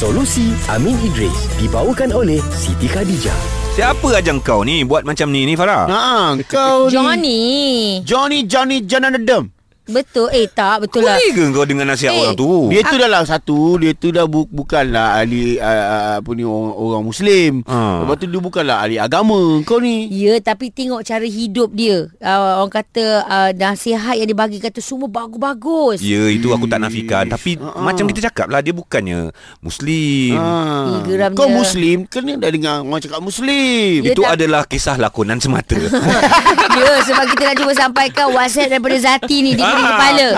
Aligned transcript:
Solusi 0.00 0.56
Amin 0.72 0.96
Idris 1.04 1.60
dibawakan 1.60 2.16
oleh 2.16 2.40
Siti 2.56 2.88
Khadijah. 2.88 3.36
Siapa 3.76 4.16
ajang 4.16 4.40
kau 4.40 4.64
ni 4.64 4.80
buat 4.80 5.04
macam 5.04 5.28
ni 5.28 5.44
ni 5.44 5.52
Farah? 5.52 5.84
Ha, 5.92 6.40
kau 6.48 6.88
ni 6.88 6.92
Johnny. 6.96 7.40
Johnny 8.00 8.48
Johnny 8.48 8.80
Jananadam. 8.80 9.52
Betul. 9.82 10.28
Eh 10.30 10.46
tak, 10.46 10.82
betul 10.82 11.02
lah. 11.02 11.14
Boleh 11.14 11.30
ke 11.30 11.44
kau 11.50 11.64
dengar 11.64 11.86
nasihat 11.86 12.10
Eh. 12.10 12.20
orang 12.20 12.34
tu? 12.34 12.50
Dia 12.68 12.80
tu 12.82 12.96
dah 12.96 13.08
lah 13.08 13.22
satu, 13.22 13.58
dia 13.76 13.92
tu 13.92 14.08
dah 14.08 14.24
bu- 14.24 14.46
bukanlah 14.46 15.16
ahli 15.16 15.56
uh, 15.56 16.18
apa 16.18 16.30
ni 16.30 16.42
orang, 16.42 16.72
orang 16.72 17.02
muslim. 17.02 17.52
Ha. 17.64 18.02
Lepas 18.02 18.14
tu 18.16 18.26
dia 18.26 18.38
bukanlah 18.38 18.76
ahli 18.80 18.96
agama. 18.96 19.40
Kau 19.62 19.78
ni 19.78 20.06
Ya, 20.10 20.36
tapi 20.38 20.68
tengok 20.68 21.00
cara 21.00 21.22
hidup 21.22 21.70
dia. 21.70 22.06
Uh, 22.16 22.60
orang 22.60 22.72
kata 22.72 23.04
uh, 23.22 23.50
nasihat 23.52 24.14
yang 24.14 24.26
dibagi 24.26 24.58
kata 24.58 24.78
semua 24.78 25.06
bagus-bagus. 25.06 25.98
Ya, 26.00 26.26
itu 26.26 26.50
aku 26.50 26.64
tak 26.64 26.80
nafikan. 26.80 27.24
Tapi 27.24 27.56
Ha-ha. 27.56 27.80
macam 27.80 28.04
kita 28.06 28.26
cakap 28.26 28.46
lah, 28.46 28.60
dia 28.60 28.70
bukannya 28.70 29.30
Muslim. 29.60 30.34
ha. 30.34 31.00
Eh, 31.00 31.30
Kau 31.30 31.46
dia. 31.46 31.56
muslim, 31.56 31.96
kena 32.04 32.34
dah 32.36 32.50
dengar 32.50 32.74
orang 32.80 33.00
cakap 33.00 33.20
muslim. 33.20 34.02
Ya, 34.02 34.12
Itu 34.12 34.22
tak- 34.22 34.34
adalah 34.36 34.62
kisah 34.64 34.96
lakonan 34.96 35.38
semata. 35.38 35.76
ya, 36.78 36.90
sebab 37.02 37.24
kita 37.28 37.42
nak 37.44 37.56
cuba 37.56 37.72
sampaikan 37.72 38.26
WhatsApp 38.30 38.70
daripada 38.70 38.96
Zati 38.96 39.36
ni. 39.40 39.52
Dia 39.52 39.66
pening 39.80 39.88
kepala. 39.88 40.28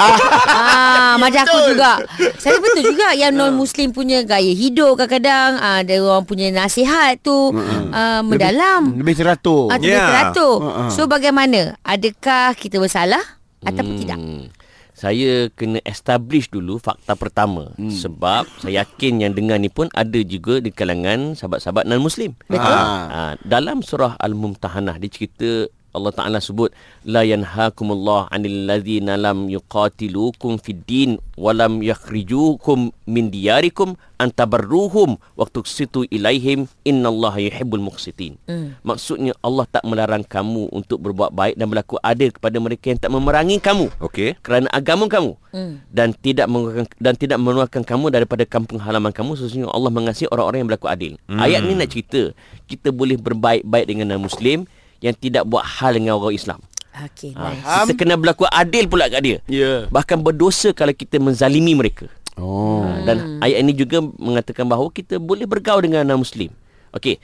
ah, 0.47 1.13
macam 1.19 1.43
aku 1.43 1.59
juga. 1.75 1.93
Saya 2.39 2.57
betul 2.59 2.83
juga 2.95 3.09
yang 3.13 3.35
non-Muslim 3.35 3.91
punya 3.91 4.23
gaya 4.23 4.53
hidup 4.55 4.97
kadang-kadang. 4.97 5.51
Ah, 5.59 5.83
ada 5.83 5.95
orang 5.99 6.25
punya 6.25 6.49
nasihat 6.49 7.19
tu 7.19 7.51
ah, 7.91 8.23
mendalam. 8.23 8.95
Lebih 8.95 9.19
teratur. 9.19 9.69
Ah, 9.69 9.79
Ya. 9.83 9.99
yeah. 9.99 10.07
teratur. 10.07 10.55
Ha-ha. 10.63 10.83
So 10.89 11.05
bagaimana? 11.05 11.75
Adakah 11.83 12.55
kita 12.55 12.79
bersalah 12.79 13.23
ataupun 13.61 13.97
tidak? 13.99 14.19
Hmm. 14.19 14.47
Saya 14.93 15.51
kena 15.59 15.83
establish 15.83 16.47
dulu 16.47 16.79
fakta 16.79 17.19
pertama 17.19 17.75
hmm. 17.75 17.91
sebab 17.91 18.47
saya 18.63 18.87
yakin 18.87 19.27
yang 19.27 19.33
dengar 19.35 19.59
ni 19.59 19.67
pun 19.67 19.91
ada 19.99 20.23
juga 20.23 20.63
di 20.63 20.71
kalangan 20.71 21.35
sahabat-sahabat 21.35 21.91
non 21.91 21.99
muslim. 21.99 22.39
Betul. 22.47 22.71
Ha, 22.71 23.35
dalam 23.43 23.83
surah 23.83 24.15
Al-Mumtahanah 24.15 25.03
dia 25.03 25.11
cerita 25.11 25.67
Allah 25.93 26.13
Taala 26.13 26.39
sebut 26.41 26.73
la 27.05 27.23
yanhaakumullah 27.23 28.33
'anil 28.33 28.65
ladzina 28.65 29.21
lam 29.21 29.53
yuqatilukum 29.53 30.57
fid 30.59 30.83
din 30.89 31.11
wa 31.37 31.53
lam 31.53 31.85
yakhrijukum 31.85 32.93
min 33.05 33.29
diyarikum 33.29 33.95
an 34.17 34.31
tabarruhum 34.31 35.19
wa 35.37 35.45
tuqsitu 35.45 36.07
ilaihim 36.09 36.71
innallaha 36.87 37.43
yuhibbul 37.43 37.83
muqsitin. 37.83 38.39
Hmm. 38.47 38.79
Maksudnya 38.87 39.35
Allah 39.43 39.67
tak 39.67 39.83
melarang 39.83 40.23
kamu 40.23 40.71
untuk 40.71 41.03
berbuat 41.03 41.35
baik 41.35 41.55
dan 41.59 41.67
berlaku 41.67 41.99
adil 42.01 42.31
kepada 42.31 42.57
mereka 42.63 42.95
yang 42.95 43.01
tak 43.03 43.11
memerangi 43.11 43.59
kamu 43.59 43.91
Okey. 43.99 44.39
kerana 44.41 44.71
agama 44.71 45.11
kamu 45.11 45.35
Hmm. 45.53 45.85
dan 45.93 46.17
tidak 46.17 46.49
mengeluarkan 46.49 46.89
dan 46.97 47.13
tidak 47.13 47.37
mengeluarkan 47.37 47.85
kamu 47.85 48.09
daripada 48.09 48.49
kampung 48.49 48.81
halaman 48.81 49.13
kamu 49.13 49.37
sesungguhnya 49.37 49.69
Allah 49.69 49.93
mengasihi 49.93 50.33
orang-orang 50.33 50.65
yang 50.65 50.69
berlaku 50.73 50.89
adil. 50.89 51.13
Hmm. 51.29 51.45
Ayat 51.45 51.61
ni 51.61 51.77
nak 51.77 51.93
cerita 51.93 52.33
kita 52.65 52.89
boleh 52.89 53.21
berbaik-baik 53.21 53.85
dengan 53.85 54.17
muslim 54.17 54.65
yang 55.03 55.15
tidak 55.19 55.45
buat 55.45 55.67
hal 55.67 55.99
dengan 55.99 56.17
orang 56.17 56.33
Islam. 56.39 56.61
Okey, 56.93 57.33
Ha, 57.33 57.57
nice. 57.57 57.65
kita 57.89 58.05
kena 58.05 58.15
berlaku 58.21 58.45
adil 58.53 58.85
pula 58.85 59.09
kat 59.09 59.21
dia. 59.25 59.39
Ya. 59.49 59.89
Bahkan 59.89 60.21
berdosa 60.21 60.77
kalau 60.77 60.93
kita 60.93 61.17
menzalimi 61.17 61.73
mereka. 61.73 62.07
Oh. 62.37 62.85
Ha, 62.85 63.05
dan 63.09 63.41
ayat 63.41 63.65
ini 63.65 63.73
juga 63.73 64.01
mengatakan 64.01 64.69
bahawa 64.69 64.93
kita 64.93 65.17
boleh 65.17 65.49
bergaul 65.49 65.81
dengan 65.81 66.05
non 66.05 66.21
muslim. 66.21 66.53
Okey. 66.93 67.17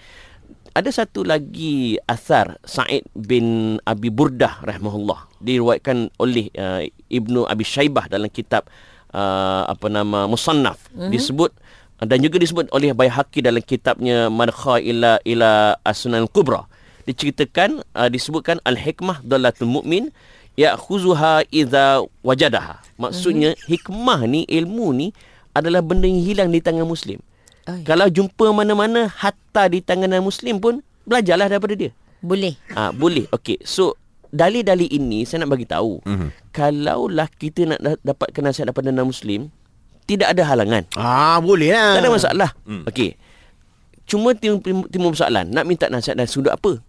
Ada 0.73 1.05
satu 1.05 1.27
lagi 1.27 1.99
asar 2.07 2.55
Sa'id 2.63 3.03
bin 3.11 3.77
Abi 3.83 4.15
Burdah 4.15 4.63
rahimahullah 4.63 5.27
diriwayatkan 5.43 6.15
oleh 6.23 6.55
uh, 6.55 6.87
Ibnu 7.11 7.51
Abi 7.51 7.67
Syaibah 7.67 8.07
dalam 8.07 8.31
kitab 8.31 8.71
uh, 9.11 9.67
apa 9.67 9.91
nama 9.91 10.31
Musannaf 10.31 10.79
mm-hmm. 10.95 11.11
disebut 11.11 11.51
dan 11.99 12.23
juga 12.23 12.39
disebut 12.39 12.71
oleh 12.71 12.95
Baihaqi 12.95 13.43
dalam 13.43 13.59
kitabnya 13.59 14.31
Madkha 14.31 14.79
ila 14.79 15.19
ila 15.27 15.75
As-Sunan 15.83 16.31
Kubra 16.31 16.68
diceritakan 17.09 17.81
uh, 17.97 18.09
disebutkan 18.13 18.61
al-hikmah 18.69 19.25
dalatul 19.25 19.73
mu'min 19.73 20.13
ya'khuzuha 20.61 21.49
idza 21.49 22.05
wajadaha 22.21 22.85
maksudnya 23.01 23.57
mm-hmm. 23.57 23.69
hikmah 23.73 24.21
ni 24.29 24.45
ilmu 24.45 24.93
ni 24.93 25.07
adalah 25.57 25.81
benda 25.81 26.05
yang 26.05 26.21
hilang 26.21 26.49
di 26.53 26.61
tangan 26.61 26.85
muslim 26.85 27.19
Ai. 27.65 27.83
kalau 27.89 28.07
jumpa 28.13 28.53
mana-mana 28.53 29.09
hatta 29.09 29.73
di 29.73 29.81
tangan 29.81 30.21
muslim 30.21 30.61
pun 30.61 30.85
belajarlah 31.09 31.49
daripada 31.49 31.73
dia 31.73 31.91
Boleh. 32.19 32.59
Ah 32.75 32.91
boleh. 32.91 33.31
Okey. 33.31 33.63
So 33.63 33.95
dalil-dalil 34.35 34.91
ini 34.91 35.25
saya 35.25 35.47
nak 35.47 35.55
bagi 35.55 35.67
tahu. 35.69 36.03
Mhm. 36.05 36.11
Mm-hmm. 36.11 36.31
Kalaulah 36.51 37.29
kita 37.31 37.61
nak 37.65 37.81
da- 37.81 38.03
dapatkan 38.03 38.43
nasihat 38.43 38.67
daripada 38.71 38.91
non 38.91 39.09
muslim, 39.09 39.49
tidak 40.11 40.35
ada 40.35 40.43
halangan. 40.43 40.85
Ah, 40.99 41.39
boleh 41.39 41.71
lah. 41.71 41.95
Tak 41.99 42.03
ada 42.03 42.11
masalah. 42.11 42.51
Hmm. 42.67 42.83
Mm. 42.83 42.85
Okey. 42.91 43.11
Cuma 44.09 44.33
timbul, 44.33 44.89
timbul 44.89 45.13
persoalan, 45.13 45.53
nak 45.53 45.69
minta 45.69 45.87
nasihat 45.93 46.17
dari 46.17 46.27
sudut 46.27 46.51
apa? 46.51 46.81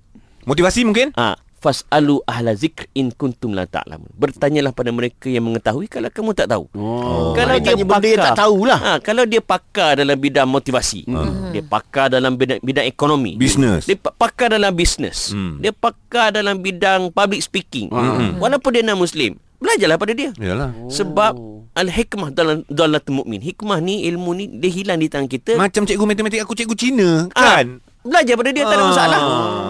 Motivasi 0.45 0.87
mungkin? 0.87 1.11
Ah, 1.15 1.35
fasalu 1.59 2.23
ahla 2.23 2.55
zikr 2.55 2.87
in 2.95 3.11
kuntum 3.11 3.51
la 3.51 3.67
ta'lamun. 3.67 4.07
Bertanyalah 4.15 4.71
pada 4.71 4.95
mereka 4.95 5.27
yang 5.27 5.43
mengetahui 5.43 5.91
kalau 5.91 6.07
kamu 6.07 6.31
tak 6.31 6.47
tahu. 6.47 6.71
Oh. 6.73 7.35
Kalau 7.35 7.59
dia 7.59 7.75
Maknanya 7.75 7.85
benda 7.85 8.07
yang 8.07 8.25
tak 8.31 8.39
tahulah. 8.39 8.79
Ha, 8.79 8.91
kalau 9.03 9.23
dia 9.27 9.41
pakar 9.43 9.99
dalam 9.99 10.15
bidang 10.15 10.47
motivasi, 10.47 11.03
hmm. 11.03 11.51
dia 11.51 11.63
pakar 11.63 12.07
dalam 12.07 12.39
bidang, 12.39 12.63
bidang 12.63 12.87
ekonomi, 12.87 13.35
Business. 13.35 13.85
Dia 13.85 13.99
pa- 13.99 14.15
pakar 14.15 14.55
dalam 14.55 14.71
bisnes. 14.71 15.35
Hmm. 15.35 15.59
Dia 15.59 15.75
pakar 15.75 16.31
dalam 16.31 16.63
bidang 16.63 17.11
public 17.11 17.43
speaking. 17.43 17.91
Hmm. 17.91 18.39
Walaupun 18.39 18.79
dia 18.79 18.83
non 18.83 18.95
muslim, 18.95 19.35
belajarlah 19.59 19.99
pada 19.99 20.15
dia. 20.15 20.31
Yalah. 20.39 20.71
Sebab 20.87 21.35
al-hikmah 21.75 22.31
dalam 22.31 22.63
dalatul 22.71 23.19
mukmin. 23.19 23.43
Hikmah 23.43 23.83
ni 23.83 24.07
ilmu 24.07 24.31
ni 24.31 24.47
dia 24.47 24.71
hilang 24.71 24.99
di 24.99 25.11
tangan 25.11 25.27
kita. 25.27 25.59
Macam 25.59 25.83
cikgu 25.83 26.07
matematik 26.07 26.39
aku 26.43 26.55
cikgu 26.55 26.75
Cina 26.75 27.09
Ah, 27.35 27.59
kan? 27.63 27.83
Belajar 28.09 28.33
pada 28.35 28.49
dia 28.49 28.63
tak 28.63 28.73
ada 28.73 28.83
Ah. 28.83 28.89
masalah. 28.89 29.21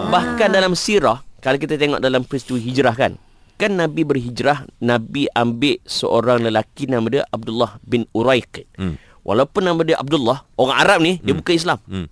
Bahkan 0.08 0.48
dalam 0.50 0.72
sirah, 0.72 1.20
kalau 1.38 1.56
kita 1.56 1.76
tengok 1.76 2.00
dalam 2.00 2.24
peristiwa 2.24 2.56
hijrah 2.56 2.94
kan. 2.94 3.12
Kan 3.54 3.76
Nabi 3.76 4.02
berhijrah, 4.02 4.64
Nabi 4.80 5.28
ambil 5.30 5.76
seorang 5.84 6.40
lelaki 6.40 6.88
nama 6.88 7.04
dia 7.06 7.22
Abdullah 7.28 7.76
bin 7.82 8.08
Uraiq. 8.10 8.64
Hmm. 8.74 8.96
Walaupun 9.20 9.60
nama 9.60 9.84
dia 9.84 10.00
Abdullah, 10.00 10.48
orang 10.56 10.76
Arab 10.80 10.98
ni, 10.98 11.20
dia 11.20 11.36
bukan 11.36 11.52
Islam. 11.52 11.78
Hmm. 11.84 12.08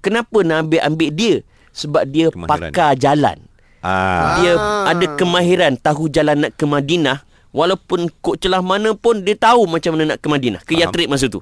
Kenapa 0.00 0.38
Nabi 0.40 0.76
ambil 0.76 1.08
dia? 1.10 1.34
Sebab 1.72 2.04
dia 2.04 2.28
Kemahiran. 2.28 2.68
pakar 2.68 2.90
jalan. 2.94 3.38
Ah. 3.80 4.36
Dia 4.36 4.52
ada 4.86 5.06
kemahiran 5.16 5.72
tahu 5.74 6.12
jalan 6.12 6.44
nak 6.44 6.52
ke 6.52 6.68
Madinah. 6.68 7.24
Walaupun 7.50 8.12
kok 8.20 8.36
celah 8.36 8.60
mana 8.60 8.92
pun 8.92 9.24
dia 9.24 9.34
tahu 9.34 9.64
macam 9.66 9.96
mana 9.96 10.14
nak 10.14 10.18
ke 10.20 10.28
Madinah. 10.28 10.60
Ke 10.60 10.76
Faham. 10.76 10.82
Yatrib 10.84 11.08
masa 11.08 11.26
tu. 11.26 11.40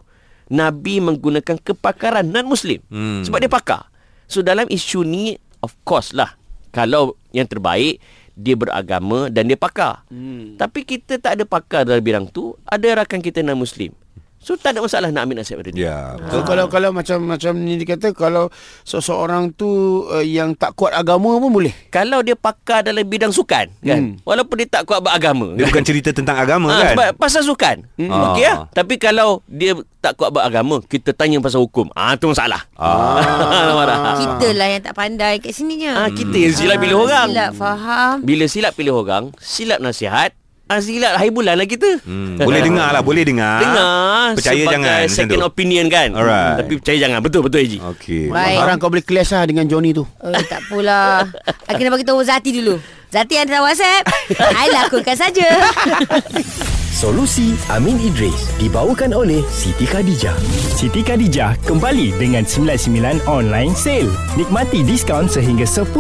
Nabi 0.49 1.03
menggunakan 1.03 1.59
kepakaran 1.59 2.25
non-Muslim. 2.25 2.79
Hmm. 2.87 3.27
Sebab 3.27 3.39
dia 3.39 3.51
pakar. 3.51 3.91
So 4.29 4.45
dalam 4.45 4.69
isu 4.69 5.03
ni, 5.03 5.35
of 5.65 5.73
course 5.89 6.13
lah. 6.13 6.37
Kalau 6.69 7.17
yang 7.33 7.49
terbaik, 7.49 7.99
dia 8.39 8.55
beragama 8.55 9.27
dan 9.33 9.51
dia 9.51 9.59
pakar. 9.59 10.07
Hmm. 10.13 10.55
Tapi 10.55 10.87
kita 10.87 11.19
tak 11.19 11.41
ada 11.41 11.45
pakar 11.49 11.83
dalam 11.83 12.05
bidang 12.05 12.31
tu. 12.31 12.55
Ada 12.69 13.03
rakan 13.03 13.19
kita 13.19 13.43
non-Muslim. 13.43 13.91
So 14.39 14.55
tak 14.55 14.79
ada 14.79 14.87
masalah 14.87 15.11
nak 15.11 15.27
ambil 15.27 15.43
nasihat 15.43 15.59
pada 15.59 15.71
dia. 15.75 15.83
Ya. 15.83 15.97
So, 16.31 16.47
kalau 16.47 16.71
kalau 16.71 16.95
macam 16.95 17.27
macam 17.27 17.59
ni 17.59 17.75
dikata 17.75 18.15
kalau 18.15 18.55
seseorang 18.87 19.51
tu 19.51 19.67
uh, 20.07 20.23
yang 20.23 20.55
tak 20.55 20.79
kuat 20.79 20.95
agama 20.95 21.43
pun 21.43 21.51
boleh. 21.51 21.75
Kalau 21.91 22.23
dia 22.23 22.39
pakar 22.39 22.87
dalam 22.87 23.03
bidang 23.03 23.35
sukan 23.35 23.67
kan. 23.83 24.01
Hmm. 24.01 24.23
Walaupun 24.23 24.55
dia 24.63 24.69
tak 24.71 24.87
kuat 24.87 25.03
beragama. 25.03 25.59
Dia 25.59 25.67
kan? 25.67 25.71
bukan 25.75 25.85
cerita 25.85 26.11
tentang 26.15 26.39
agama 26.39 26.71
Ha, 26.71 26.79
kan? 26.79 26.95
sebab 26.95 27.09
pasal 27.19 27.43
sukan. 27.43 27.77
Hmm. 27.99 28.11
Ah. 28.15 28.23
Okey 28.31 28.45
lah. 28.47 28.57
Tapi 28.71 28.95
kalau 28.97 29.43
dia 29.51 29.75
tak 29.99 30.15
kuat 30.15 30.31
beragama, 30.31 30.79
kita 30.87 31.11
tanya 31.11 31.43
pasal 31.43 31.59
hukum. 31.67 31.91
Ah 31.99 32.15
tu 32.15 32.31
masalah. 32.31 32.63
Ah. 32.79 33.75
Marah. 33.75 33.99
Kita 34.23 34.55
lah 34.55 34.67
yang 34.71 34.83
tak 34.87 34.95
pandai 34.95 35.43
kat 35.43 35.51
sininya. 35.51 36.07
Ah 36.07 36.11
kita 36.15 36.39
yang 36.39 36.55
silap 36.55 36.79
pilih 36.79 37.03
orang. 37.03 37.27
Silap 37.35 37.53
faham. 37.59 38.15
Bila 38.23 38.45
silap 38.47 38.73
pilih 38.79 38.95
orang, 38.95 39.35
silap 39.43 39.83
nasihat, 39.83 40.31
ah 40.69 40.79
silap 40.85 41.17
haibulan 41.17 41.57
lah 41.57 41.65
kita. 41.65 42.01
Hmm, 42.05 42.37
boleh 42.37 42.61
dengar 42.61 42.93
lah, 42.93 43.01
boleh 43.01 43.25
dengar. 43.25 43.59
Dengar 43.59 44.37
Percaya 44.37 44.65
jangan 44.69 44.97
macam 45.01 45.09
second 45.11 45.41
tu. 45.41 45.49
opinion 45.49 45.87
kan. 45.89 46.09
Alright. 46.13 46.57
Tapi 46.61 46.73
percaya 46.77 46.99
jangan. 47.01 47.19
Betul 47.25 47.41
betul 47.49 47.59
Haji. 47.65 47.79
Okey. 47.97 48.25
Baik. 48.29 48.57
Sekarang 48.61 48.77
kau 48.77 48.91
boleh 48.93 49.05
clash 49.05 49.33
lah 49.33 49.45
dengan 49.49 49.65
Johnny 49.65 49.97
tu. 49.97 50.05
Oh, 50.21 50.33
tak. 50.47 50.61
I 50.69 51.73
kena 51.73 51.89
bagi 51.89 52.05
tahu 52.05 52.21
Zati 52.21 52.51
dulu. 52.53 52.77
Zati 53.09 53.35
ada 53.41 53.65
WhatsApp. 53.65 54.05
I 54.61 54.69
lakukan 54.69 55.17
saja. 55.17 55.49
Solusi 56.89 57.53
Amin 57.69 58.01
Idris 58.01 58.49
dibawakan 58.57 59.13
oleh 59.13 59.45
Siti 59.53 59.85
Khadijah. 59.85 60.33
Siti 60.73 61.05
Khadijah 61.05 61.61
kembali 61.69 62.17
dengan 62.17 62.49
99 62.49 63.29
online 63.29 63.77
sale. 63.77 64.09
Nikmati 64.35 64.83
diskaun 64.83 65.29
sehingga 65.29 65.69
10% 65.69 65.93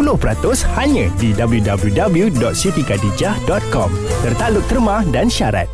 hanya 0.81 1.12
di 1.20 1.37
www.sitikadijah.com. 1.37 3.90
Tertakluk 4.25 4.64
terma 4.67 5.05
dan 5.12 5.29
syarat. 5.29 5.69